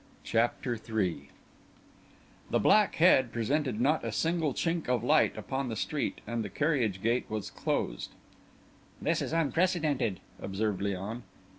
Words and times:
CHAPTER 0.23 0.79
III 0.89 1.29
The 2.49 2.57
"Black 2.59 2.95
Head" 2.95 3.31
presented 3.31 3.79
not 3.79 4.03
a 4.03 4.11
single 4.11 4.51
chink 4.55 4.89
of 4.89 5.03
light 5.03 5.37
upon 5.37 5.69
the 5.69 5.75
street, 5.75 6.21
and 6.25 6.43
the 6.43 6.49
carriage 6.49 7.03
gate 7.03 7.27
was 7.29 7.51
closed. 7.51 8.09
"This 8.99 9.21
is 9.21 9.31
unprecedented," 9.31 10.19
observed 10.41 10.81
Léon. 10.81 11.21